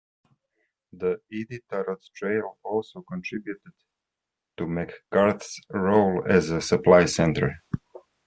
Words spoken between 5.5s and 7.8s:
role as a supply center.